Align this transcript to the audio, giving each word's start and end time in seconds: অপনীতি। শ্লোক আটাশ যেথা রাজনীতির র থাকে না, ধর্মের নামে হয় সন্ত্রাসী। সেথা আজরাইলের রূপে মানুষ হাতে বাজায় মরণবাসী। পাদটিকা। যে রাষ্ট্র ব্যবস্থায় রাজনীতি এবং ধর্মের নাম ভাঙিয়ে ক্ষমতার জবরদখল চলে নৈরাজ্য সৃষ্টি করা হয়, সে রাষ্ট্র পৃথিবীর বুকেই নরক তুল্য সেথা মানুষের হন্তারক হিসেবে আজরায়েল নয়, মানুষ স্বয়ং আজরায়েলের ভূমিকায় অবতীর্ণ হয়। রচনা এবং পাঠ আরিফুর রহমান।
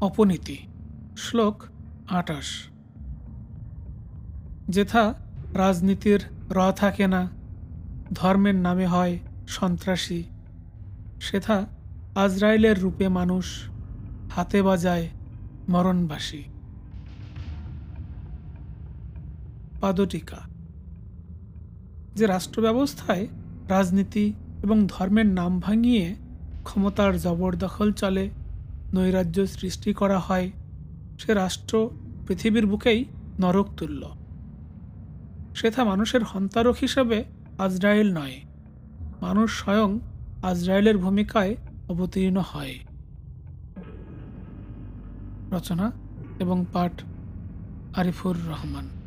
অপনীতি। 0.00 0.58
শ্লোক 1.16 1.62
আটাশ 2.08 2.44
যেথা 4.68 5.14
রাজনীতির 5.54 6.20
র 6.50 6.72
থাকে 6.72 7.06
না, 7.06 7.28
ধর্মের 8.12 8.54
নামে 8.54 8.86
হয় 8.86 9.18
সন্ত্রাসী। 9.48 10.24
সেথা 11.20 11.66
আজরাইলের 12.14 12.80
রূপে 12.80 13.08
মানুষ 13.08 13.70
হাতে 14.32 14.62
বাজায় 14.62 15.08
মরণবাসী। 15.68 16.44
পাদটিকা। 19.80 20.36
যে 22.14 22.26
রাষ্ট্র 22.26 22.62
ব্যবস্থায় 22.62 23.28
রাজনীতি 23.68 24.32
এবং 24.62 24.86
ধর্মের 24.86 25.26
নাম 25.26 25.60
ভাঙিয়ে 25.60 26.16
ক্ষমতার 26.64 27.18
জবরদখল 27.18 27.92
চলে 27.92 28.30
নৈরাজ্য 28.94 29.46
সৃষ্টি 29.46 29.92
করা 29.92 30.18
হয়, 30.18 30.50
সে 31.18 31.34
রাষ্ট্র 31.34 31.90
পৃথিবীর 32.26 32.66
বুকেই 32.66 33.04
নরক 33.40 33.68
তুল্য 33.76 34.02
সেথা 35.54 35.84
মানুষের 35.84 36.24
হন্তারক 36.24 36.76
হিসেবে 36.80 37.24
আজরায়েল 37.58 38.18
নয়, 38.18 38.40
মানুষ 39.20 39.58
স্বয়ং 39.60 39.98
আজরায়েলের 40.42 40.98
ভূমিকায় 40.98 41.56
অবতীর্ণ 41.88 42.38
হয়। 42.38 42.78
রচনা 45.52 45.92
এবং 46.38 46.64
পাঠ 46.72 47.02
আরিফুর 47.94 48.36
রহমান। 48.48 48.97